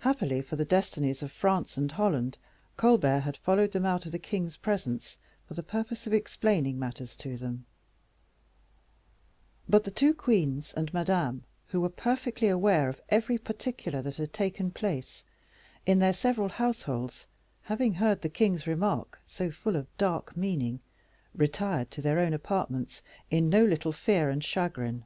[0.00, 2.36] Happily for the destinies of France and Holland,
[2.76, 5.16] Colbert had followed them out of the king's presence
[5.48, 7.64] for the purpose of explaining matters to them;
[9.66, 14.34] but the two queens and Madame, who were perfectly aware of every particular that had
[14.34, 15.24] taken place
[15.86, 17.26] in their several households,
[17.62, 20.80] having heard the king's remark, so full of dark meaning,
[21.34, 23.00] retired to their own apartments
[23.30, 25.04] in no little fear and chagrin.